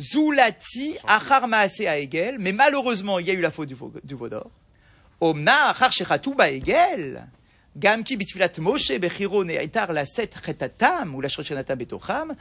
[0.00, 4.48] Zoulati achar maase Egel, mais malheureusement, il y a eu la faute du, Vaudor.
[5.20, 7.26] Omna achar shechatu Egel,
[7.78, 12.34] bitfilat Moshe ne'itar la set chetatam, ou la shoshanata betocham,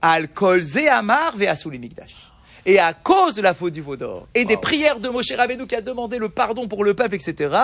[0.00, 1.34] al kol ze amar.
[2.66, 5.74] Et à cause de la faute du Vaudor et des prières de Moshe Rabbeinu qui
[5.74, 7.54] a demandé le pardon pour le peuple, etc.,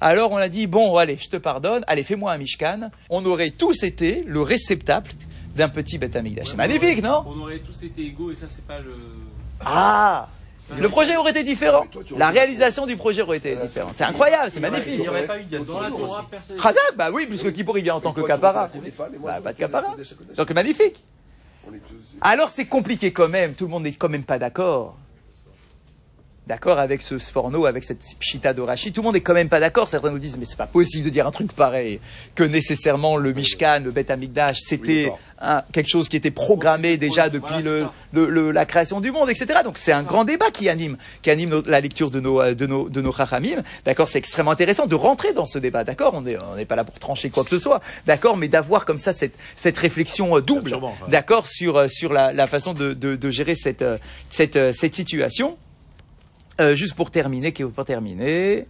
[0.00, 2.90] alors on a dit, bon, allez, je te pardonne, allez, fais-moi un Mishkan.
[3.08, 5.14] On aurait tous été le réceptacle
[5.56, 6.48] d'un petit Beth Amikdash.
[6.48, 7.24] C'est magnifique, non?
[7.26, 8.94] On aurait tous été égaux et ça, c'est pas le.
[9.64, 10.28] ah
[10.78, 11.86] Le projet aurait été différent.
[12.16, 13.92] La réalisation du projet aurait été différente.
[13.96, 14.94] C'est incroyable, c'est magnifique.
[14.94, 16.56] Il n'y aurait pas eu de Dans la Torah, personne.
[16.56, 18.70] Khadab, bah oui, puisque Kippour il vient en tant que capara.
[19.22, 19.96] Bah, pas de capara.
[20.36, 21.02] Donc magnifique.
[22.20, 24.96] Alors c'est compliqué quand même, tout le monde n'est quand même pas d'accord.
[26.50, 29.48] D'accord avec ce Sforno, avec cette pshita de Rashi, tout le monde est quand même
[29.48, 29.88] pas d'accord.
[29.88, 32.00] Certains nous disent mais c'est pas possible de dire un truc pareil,
[32.34, 37.30] que nécessairement le Mishkan, le Bet Amikdash, c'était un- quelque chose qui était programmé déjà
[37.30, 39.60] depuis Voilà, le, le- le- la création du monde, etc.
[39.62, 42.52] Donc c'est un grand débat qui anime, qui anime nos- la lecture de nos euh,
[42.54, 43.62] de nos de nos chachamim.
[43.84, 45.84] D'accord, c'est extrêmement intéressant de rentrer dans ce débat.
[45.84, 47.80] D'accord, on n'est on n'est pas là pour trancher quoi que ce soit.
[48.08, 50.70] D'accord, mais d'avoir comme ça cette cette réflexion euh, double.
[51.08, 53.84] D'accord sur euh, sur la, la façon de, de, de gérer cette
[54.28, 55.56] cette cette situation.
[56.60, 58.66] Euh, juste pour terminer, qui- pour terminer.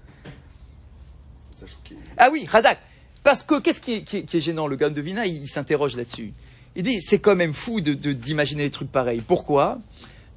[2.17, 2.79] Ah oui, Razak.
[3.23, 4.67] Parce que qu'est-ce qui est, qui est- qui est gênant?
[4.67, 6.33] Le gars de Vina, il, il s'interroge là-dessus.
[6.77, 9.21] Il dit c'est quand même fou de de- d'imaginer des trucs pareils.
[9.27, 9.79] Pourquoi?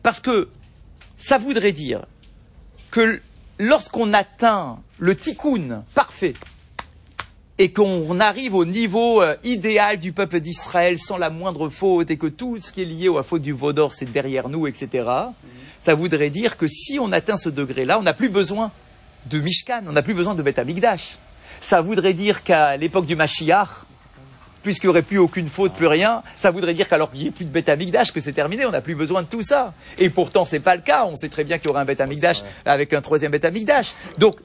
[0.02, 0.50] Parce que
[1.16, 2.06] ça voudrait dire
[2.92, 3.22] que
[3.60, 6.34] lorsqu'on atteint le tikkun parfait
[7.60, 12.18] et qu'on arrive au niveau euh, idéal du peuple d'Israël sans la moindre faute et
[12.18, 15.08] que tout ce qui est lié à la faute du Vaudor c'est derrière nous, etc.
[15.84, 18.72] Ça voudrait dire que si on atteint ce degré-là, on n'a plus besoin
[19.26, 21.17] de Mishkan, on n'a plus besoin de Beth Amikdash.
[21.60, 23.67] Ça voudrait dire qu'à l'époque du Mashiach,
[24.63, 27.32] puisqu'il n'y aurait plus aucune faute, plus rien, ça voudrait dire qu'alors qu'il n'y ait
[27.32, 29.74] plus de Beth Amikdash, que c'est terminé, on n'a plus besoin de tout ça.
[29.98, 31.06] Et pourtant, c'est pas le cas.
[31.06, 33.93] On sait très bien qu'il y aura un Beth Amikdash avec un troisième Beth Amikdash.
[34.17, 34.36] Donc,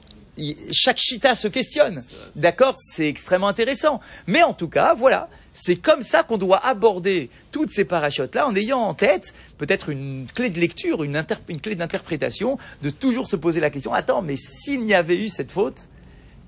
[0.71, 2.03] chaque chita se questionne.
[2.35, 2.75] D'accord?
[2.77, 3.99] C'est extrêmement intéressant.
[4.27, 8.55] Mais en tout cas, voilà, c'est comme ça qu'on doit aborder toutes ces parachutes-là en
[8.55, 11.23] ayant en tête peut-être une clé de lecture, une,
[11.61, 15.51] clé d'interprétation, de toujours se poser la question, attends, mais s'il n'y avait eu cette
[15.51, 15.89] faute,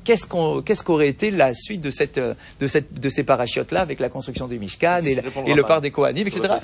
[0.03, 4.47] qu'est-ce qu'aurait été la suite de cette, de cette, de ces parachutes-là avec la construction
[4.47, 6.55] du Mishkan et, le part des Kohanim, etc.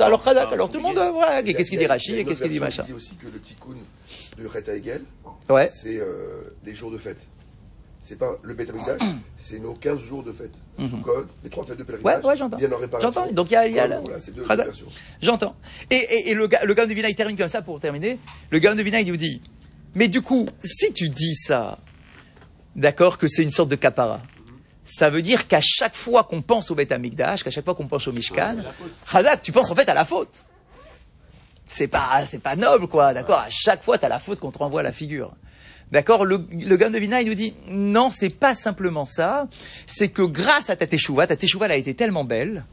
[0.00, 2.82] Alors alors tout le monde, voilà, qu'est-ce qu'il dit Rachi et qu'est-ce qu'il dit machin.
[2.82, 3.76] version qui dit aussi que le tikkun
[4.36, 5.02] de Chet Hegel,
[5.48, 5.70] Ouais.
[5.72, 7.18] c'est euh, les jours de fête.
[8.00, 8.70] c'est pas le Beth
[9.38, 10.54] c'est nos 15 jours de fête.
[10.78, 11.88] Sukkot, les trois fêtes de Mhm.
[11.90, 12.58] Ouais, pèlerinage, ouais, j'entends.
[13.00, 13.32] J'entends.
[13.32, 14.86] Donc il y a, il y a la- voilà, deux, versions.
[15.22, 15.56] J'entends.
[15.90, 18.18] Et, et, et le, gars, le de Vina, il termine comme ça pour terminer.
[18.50, 19.40] Le gars de Vina, il nous dit,
[19.94, 21.78] mais du coup, si tu dis ça,
[22.76, 24.20] d'accord, que c'est une sorte de capara,
[24.84, 26.92] ça veut dire qu'à chaque fois qu'on pense au Beth
[27.42, 28.56] qu'à chaque fois qu'on pense au Mishkan,
[29.10, 30.44] Khazak, tu penses en fait à la faute.
[31.66, 34.58] C'est pas, c'est pas noble, quoi, d'accord À chaque fois, t'as la faute qu'on te
[34.58, 35.32] renvoie à la figure.
[35.92, 39.46] D'accord Le, le gars de Vina, il nous dit, non, c'est pas simplement ça,
[39.86, 42.64] c'est que grâce à ta teshuva, ta teshuva, elle a été tellement belle,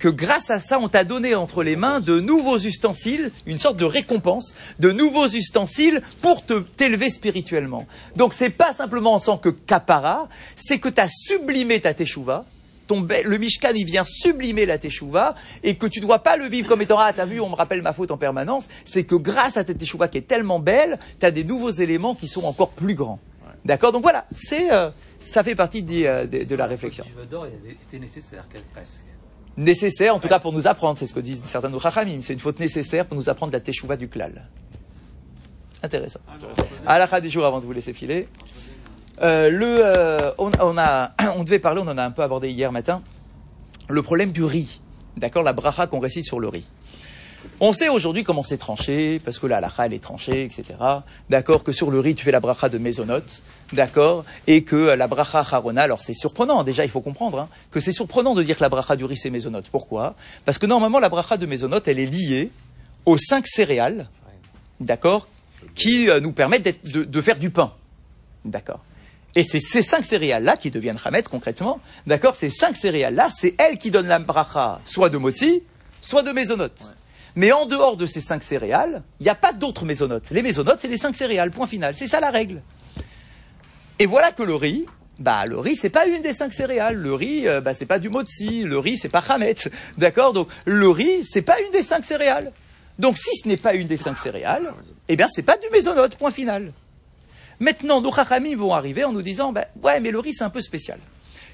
[0.00, 3.76] que grâce à ça, on t'a donné entre les mains de nouveaux ustensiles, une sorte
[3.76, 7.86] de récompense, de nouveaux ustensiles pour te t'élever spirituellement.
[8.16, 12.46] Donc c'est pas simplement en tant que capara, c'est que tu as sublimé ta teshuva.
[12.90, 16.66] Ton le Mishkan, il vient sublimer la teshuva et que tu dois pas le vivre
[16.66, 18.66] comme étant ah t'as vu on me rappelle ma faute en permanence.
[18.84, 22.16] C'est que grâce à ta teshuva qui est tellement belle, tu as des nouveaux éléments
[22.16, 23.20] qui sont encore plus grands.
[23.64, 23.92] D'accord?
[23.92, 27.70] Donc voilà, c'est euh, ça fait partie des, euh, de la réflexion Le d'or, il
[27.70, 29.04] était nécessaire, presque.
[29.56, 32.18] nécessaire, en tout cas pour nous apprendre, c'est ce que disent certains de nos chachamim,
[32.22, 34.48] c'est une faute nécessaire pour nous apprendre la teshuva du klal.
[35.80, 36.20] Intéressant.
[36.86, 38.26] À la des jours avant de vous laisser filer.
[39.22, 42.50] Euh, le, euh, on, on a, on devait parler, on en a un peu abordé
[42.50, 43.02] hier matin,
[43.88, 44.80] le problème du riz.
[45.16, 46.66] D'accord, la bracha qu'on récite sur le riz.
[47.62, 50.64] On sait aujourd'hui comment c'est tranché, parce que la halakha, elle est tranchée, etc.
[51.28, 55.06] D'accord, que sur le riz, tu fais la bracha de mésonote, d'accord, et que la
[55.06, 58.56] bracha harona, alors c'est surprenant, déjà, il faut comprendre, hein, que c'est surprenant de dire
[58.56, 59.66] que la bracha du riz, c'est mésonote.
[59.70, 60.14] Pourquoi?
[60.44, 62.50] Parce que normalement, la bracha de mésonote, elle est liée
[63.04, 64.08] aux cinq céréales,
[64.80, 65.28] d'accord,
[65.74, 67.72] qui euh, nous permettent de, de faire du pain.
[68.44, 68.80] D'accord.
[69.36, 71.80] Et c'est ces cinq céréales-là qui deviennent chametz concrètement.
[72.06, 75.62] D'accord Ces cinq céréales-là, c'est elles qui donnent la bracha soit de motzi,
[76.00, 76.80] soit de mésonote.
[77.36, 80.30] Mais en dehors de ces cinq céréales, il n'y a pas d'autres mésonotes.
[80.30, 81.94] Les mésonotes, c'est les cinq céréales, point final.
[81.94, 82.62] C'est ça la règle.
[84.00, 84.86] Et voilà que le riz,
[85.18, 86.96] bah le riz c'est pas une des cinq céréales.
[86.96, 88.64] Le riz, euh, bah c'est pas du motzi.
[88.64, 89.68] Le riz c'est pas chametz.
[89.98, 92.50] D'accord Donc le riz c'est pas une des cinq céréales.
[92.98, 94.72] Donc si ce n'est pas une des cinq céréales,
[95.08, 96.16] eh bien c'est pas du mésonote.
[96.16, 96.72] Point final.
[97.60, 100.50] Maintenant, nos chachamim vont arriver en nous disant, ben, ouais, mais le riz, c'est un
[100.50, 100.98] peu spécial.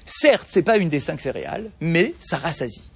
[0.05, 2.89] Certes, c'est pas une des cinq céréales, mais ça rassasie.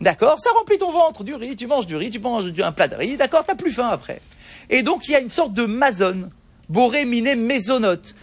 [0.00, 0.40] D'accord?
[0.40, 2.96] Ça remplit ton ventre du riz, tu manges du riz, tu manges un plat de
[2.96, 3.44] riz, d'accord?
[3.46, 4.20] T'as plus faim après.
[4.68, 6.30] Et donc, il y a une sorte de mazone,
[6.68, 8.14] boré miné mésonote.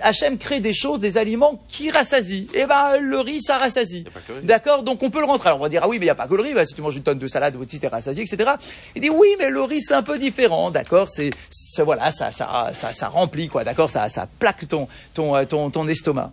[0.00, 2.46] Hachem crée des choses, des aliments qui rassasient.
[2.54, 4.04] Et ben, le riz, ça rassasie.
[4.42, 5.48] D'accord Donc, on peut le rentrer.
[5.50, 6.54] Alors, on va dire, ah oui, mais il n'y a pas que le riz.
[6.54, 8.52] Bah, si tu manges une tonne de salade, aussi, t'es rassasié, etc.
[8.96, 10.70] Il dit, oui, mais le riz, c'est un peu différent.
[10.70, 13.62] D'accord C'est, c'est- voilà, ça, ça, ça, ça remplit, quoi.
[13.62, 16.32] D'accord ça, ça plaque ton, ton, euh, ton, ton estomac.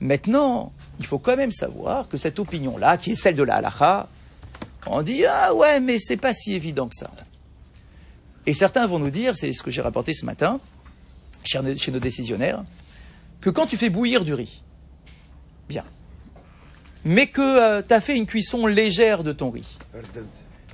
[0.00, 4.08] Maintenant, il faut quand même savoir que cette opinion-là, qui est celle de la halakha,
[4.86, 7.10] on dit ah ouais, mais c'est pas si évident que ça.
[8.46, 10.58] Et certains vont nous dire, c'est ce que j'ai rapporté ce matin
[11.44, 12.64] chez nos, chez nos décisionnaires,
[13.40, 14.62] que quand tu fais bouillir du riz,
[15.68, 15.84] bien,
[17.04, 19.78] mais que tu as fait une cuisson légère de ton riz,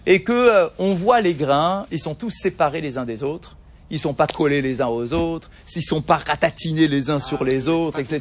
[0.07, 3.57] et que euh, on voit les grains, ils sont tous séparés les uns des autres,
[3.91, 7.45] ils sont pas collés les uns aux autres, ils sont pas ratatinés les uns sur
[7.45, 8.21] les autres, etc.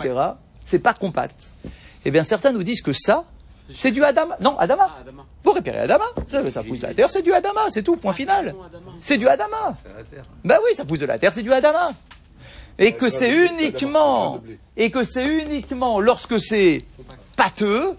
[0.63, 1.39] C'est pas compact.
[2.05, 3.23] Eh bien, certains nous disent que ça,
[3.73, 4.38] c'est du Adama.
[4.39, 4.91] Non, Adama.
[4.95, 5.25] Ah, Adama.
[5.43, 6.05] Vous répérez Adama.
[6.27, 8.53] Ça, ça pousse de la terre, c'est du Adama, c'est tout, point final.
[8.55, 8.91] Non, Adama.
[8.99, 9.73] C'est du Adama.
[10.43, 11.91] Bah oui, ça pousse de la terre, c'est du Adama.
[12.77, 14.41] Et que Ouais, c'est uniquement,
[14.75, 16.79] et que c'est uniquement lorsque c'est
[17.38, 17.95] pâteux,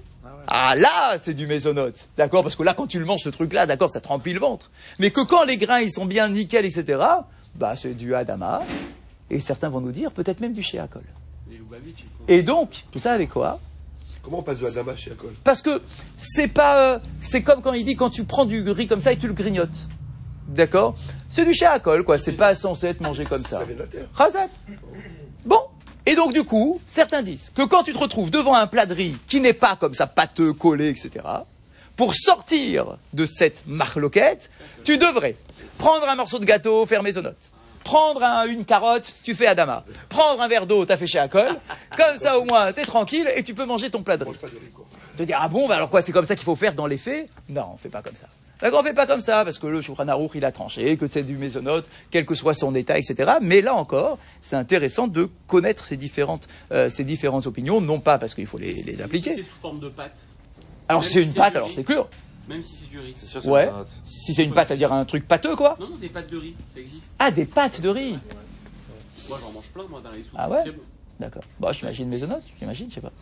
[0.48, 2.08] ah là, c'est du mésonote.
[2.16, 2.42] D'accord?
[2.42, 4.70] Parce que là, quand tu le manges, ce truc-là, d'accord, ça te remplit le ventre.
[4.98, 7.02] Mais que quand les grains, ils sont bien nickel, etc.,
[7.54, 8.62] bah, c'est du Adama.
[9.30, 10.76] Et certains vont nous dire, peut-être même du font.
[12.28, 13.58] Et donc, vous savez quoi?
[14.22, 15.80] Comment on passe de Adama chez Akol Parce que
[16.16, 19.12] c'est pas, euh, c'est comme quand il dit quand tu prends du riz comme ça
[19.12, 19.88] et tu le grignotes.
[20.48, 20.94] D'accord
[21.28, 22.18] C'est du Sheakol, quoi.
[22.18, 23.62] C'est pas censé être mangé comme ça.
[24.16, 24.50] Chazak.
[25.44, 25.60] Bon.
[26.08, 28.94] Et donc, du coup, certains disent que quand tu te retrouves devant un plat de
[28.94, 31.24] riz qui n'est pas comme ça pâteux, collé, etc.,
[31.96, 34.50] pour sortir de cette marloquette,
[34.84, 35.34] tu devrais
[35.78, 37.36] prendre un morceau de gâteau, faire maisonnote.
[37.82, 39.84] Prendre un- une carotte, tu fais Adama.
[40.08, 41.48] Prendre un verre d'eau, t'as fait chez Akol.
[41.96, 44.32] Comme ça, au moins, t'es tranquille et tu peux manger ton plat de riz.
[45.18, 46.98] De dire, ah bon, bah alors quoi, c'est comme ça qu'il faut faire dans les
[46.98, 47.28] faits?
[47.48, 48.26] Non, on fait pas comme ça.
[48.60, 51.06] D'accord, on fait pas comme ça, parce que le Shulchan Aruch, il a tranché, que
[51.06, 53.32] c'est du mésonote, quel que soit son état, etc.
[53.42, 58.16] Mais là encore, c'est intéressant de connaître ces différentes, euh, ces différentes opinions, non pas
[58.18, 59.36] parce qu'il faut les, les Si c'est appliquer.
[59.42, 60.16] sous forme de pâte,
[60.88, 61.74] Alors même si c'est une pâte, du alors riz.
[61.76, 62.06] c'est clair.
[62.48, 63.12] même si c'est du riz.
[63.14, 63.70] C'est sûr, c'est Ouais.
[64.04, 65.76] Si c'est une pâte, ça veut dire un truc pâteux, quoi.
[65.78, 67.12] Non, non, des pâtes de riz, ça existe.
[67.18, 68.18] Ah, des pâtes de riz.
[69.28, 70.34] Moi, j'en mange plein, moi, dans les soupes.
[70.38, 70.72] Ah ouais bon.
[71.20, 71.42] D'accord.
[71.60, 73.12] Bon, j'imagine mésonote, j'imagine, je sais pas.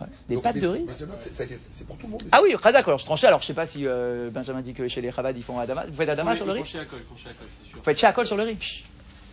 [0.00, 0.06] Ouais.
[0.28, 0.86] Des Donc, pâtes de riz
[1.32, 2.22] c'est- pour tout le monde.
[2.30, 4.86] Ah oui, Khazak, alors je tranchais, alors je sais pas si euh, Benjamin dit que
[4.86, 5.84] chez les Chabad, ils font Adama.
[5.88, 7.78] Vous faites Adama sur le riz chez Akol, ils font chez Akol, c'est sûr.
[7.78, 8.84] Vous faites Shakol sur le riz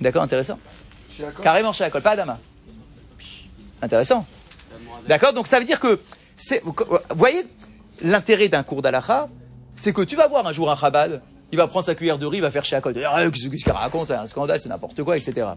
[0.01, 0.57] D'accord, intéressant.
[1.11, 2.39] Chez Akol Carrément chez Akol, pas Adama.
[3.81, 4.25] Intéressant.
[5.07, 5.99] D'accord Donc ça veut dire que,
[6.35, 6.75] c'est, vous
[7.15, 7.45] voyez,
[8.01, 9.29] l'intérêt d'un cours d'Alaha,
[9.75, 12.25] c'est que tu vas voir un jour un Chabad, il va prendre sa cuillère de
[12.25, 15.03] riz, il va faire chez Akol, ah, qu'est-ce qu'il raconte, c'est un scandale, c'est n'importe
[15.03, 15.47] quoi, etc.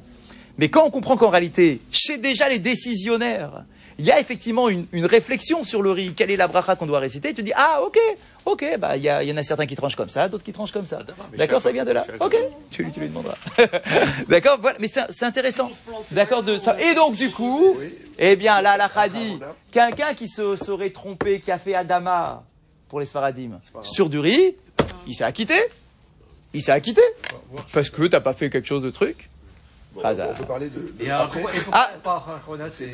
[0.59, 3.65] Mais quand on comprend qu'en réalité, chez déjà les décisionnaires,
[3.99, 6.87] il y a effectivement une, une réflexion sur le riz, quelle est la bracha qu'on
[6.87, 7.99] doit réciter, tu te dis, ah ok,
[8.47, 10.45] ok, bah il y, a- il y en a certains qui tranchent comme ça, d'autres
[10.45, 11.01] qui tranchent comme ça.
[11.37, 12.05] D'accord, ça vient de là.
[12.21, 12.37] Ok,
[12.71, 13.35] tu, lui- tu lui demanderas.
[14.29, 15.71] D'accord, voilà, mais c'est c'est intéressant.
[16.13, 16.77] D'accord, de ça.
[16.81, 17.77] Et donc du coup,
[18.19, 19.39] eh bien là, la dit,
[19.71, 22.45] quelqu'un qui se serait trompé, qui a fait Adama
[22.89, 24.57] pour les Sfaradim sur du riz,
[25.07, 25.55] il s'est acquitté.
[26.55, 27.03] Il s'est acquitté.
[27.73, 29.29] Parce que t'as pas fait quelque chose de truc.
[30.05, 30.81] Ah, on peut parler de.
[30.81, 31.91] de- Et alors, après, pourquoi, et pourquoi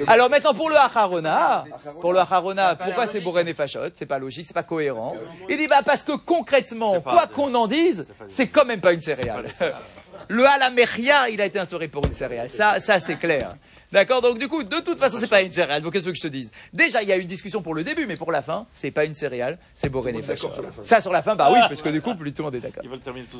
[0.09, 0.13] Ah.
[0.13, 1.65] Alors maintenant pour le Acharona,
[2.01, 5.15] pour le Acharona, pourquoi c'est et Fachot C'est pas logique, c'est pas cohérent.
[5.49, 9.03] Il dit bah parce que concrètement, quoi qu'on en dise, c'est quand même pas une
[9.03, 9.47] céréale.
[10.29, 12.49] Le Alameria, il a été instauré pour une céréale.
[12.49, 13.57] Ça, ça c'est clair.
[13.93, 15.83] D'accord Donc, du coup, de toute façon, c'est pas une céréale.
[15.83, 18.07] Donc, qu'est-ce que je te dise Déjà, il y a une discussion pour le début,
[18.07, 20.65] mais pour la fin, c'est pas une céréale, c'est Boré D'accord sur.
[20.83, 22.61] Ça, sur la fin, bah oui, parce que du coup, plus tout le monde est
[22.61, 22.83] d'accord.
[22.85, 23.39] Ils veulent terminer tout